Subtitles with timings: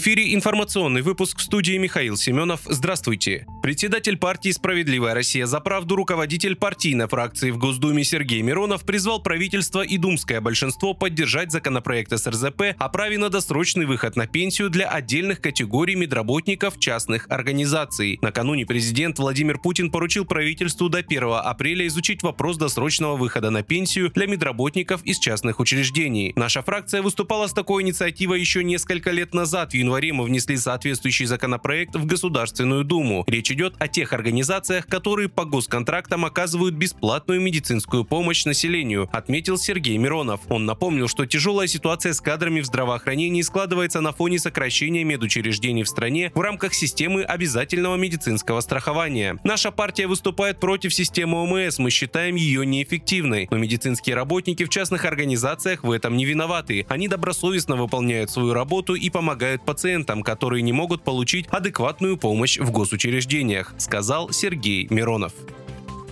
[0.00, 2.62] Эфире информационный выпуск в студии Михаил Семенов.
[2.64, 3.46] Здравствуйте.
[3.62, 9.82] Председатель партии «Справедливая Россия за правду», руководитель партийной фракции в Госдуме Сергей Миронов призвал правительство
[9.82, 15.42] и думское большинство поддержать законопроект СРЗП о праве на досрочный выход на пенсию для отдельных
[15.42, 18.18] категорий медработников частных организаций.
[18.22, 24.10] Накануне президент Владимир Путин поручил правительству до 1 апреля изучить вопрос досрочного выхода на пенсию
[24.10, 26.32] для медработников из частных учреждений.
[26.34, 31.26] Наша фракция выступала с такой инициативой еще несколько лет назад в январе мы внесли соответствующий
[31.26, 33.24] законопроект в Государственную Думу.
[33.26, 39.96] Речь идет о тех организациях, которые по госконтрактам оказывают бесплатную медицинскую помощь населению, отметил Сергей
[39.96, 40.40] Миронов.
[40.48, 45.88] Он напомнил, что тяжелая ситуация с кадрами в здравоохранении складывается на фоне сокращения медучреждений в
[45.88, 49.38] стране в рамках системы обязательного медицинского страхования.
[49.44, 55.04] Наша партия выступает против системы ОМС, мы считаем ее неэффективной, но медицинские работники в частных
[55.04, 56.86] организациях в этом не виноваты.
[56.88, 62.70] Они добросовестно выполняют свою работу и помогают пациентам, которые не могут получить адекватную помощь в
[63.40, 65.32] госучреждениях, сказал Сергей Миронов.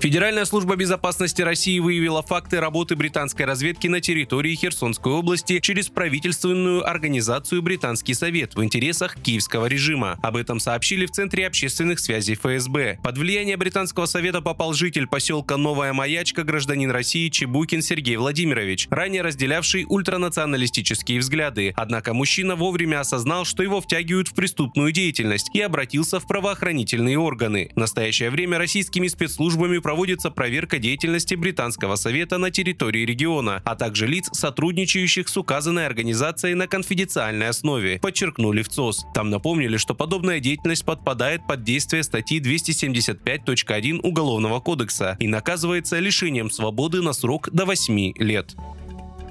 [0.01, 6.89] Федеральная служба безопасности России выявила факты работы британской разведки на территории Херсонской области через правительственную
[6.89, 10.17] организацию «Британский совет» в интересах киевского режима.
[10.23, 13.01] Об этом сообщили в Центре общественных связей ФСБ.
[13.03, 19.23] Под влияние британского совета попал житель поселка Новая Маячка, гражданин России Чебукин Сергей Владимирович, ранее
[19.23, 21.73] разделявший ультранационалистические взгляды.
[21.77, 27.73] Однако мужчина вовремя осознал, что его втягивают в преступную деятельность и обратился в правоохранительные органы.
[27.75, 34.06] В настоящее время российскими спецслужбами проводится проверка деятельности Британского совета на территории региона, а также
[34.06, 39.06] лиц, сотрудничающих с указанной организацией на конфиденциальной основе, подчеркнули в ЦОС.
[39.14, 46.50] Там напомнили, что подобная деятельность подпадает под действие статьи 275.1 Уголовного кодекса и наказывается лишением
[46.50, 48.56] свободы на срок до 8 лет.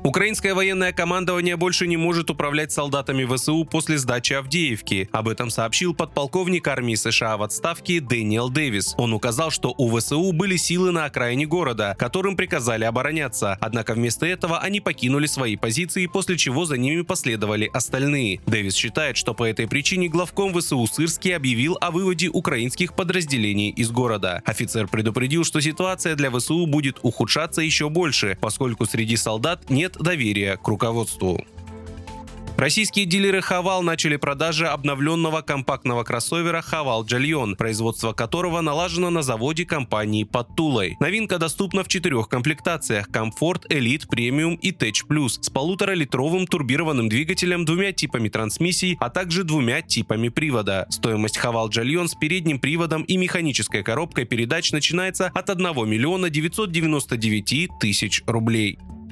[0.07, 5.09] Украинское военное командование больше не может управлять солдатами ВСУ после сдачи Авдеевки.
[5.11, 8.95] Об этом сообщил подполковник армии США в отставке Дэниел Дэвис.
[8.97, 13.57] Он указал, что у ВСУ были силы на окраине города, которым приказали обороняться.
[13.59, 18.39] Однако вместо этого они покинули свои позиции, после чего за ними последовали остальные.
[18.45, 23.91] Дэвис считает, что по этой причине главком ВСУ Сырский объявил о выводе украинских подразделений из
[23.91, 24.41] города.
[24.45, 30.57] Офицер предупредил, что ситуация для ВСУ будет ухудшаться еще больше, поскольку среди солдат нет доверия
[30.57, 31.43] к руководству.
[32.57, 39.63] Российские дилеры Хавал начали продажи обновленного компактного кроссовера Хавал Джальон, производство которого налажено на заводе
[39.63, 40.97] компании под Тулой.
[40.99, 47.63] Новинка доступна в четырех комплектациях– Комфорт, Элит, Премиум и Тэч Плюс с полуторалитровым турбированным двигателем,
[47.63, 50.87] двумя типами трансмиссий, а также двумя типами привода.
[50.89, 57.69] Стоимость Хавал Джальон с передним приводом и механической коробкой передач начинается от 1 миллиона 999
[57.79, 58.79] тысяч рублей.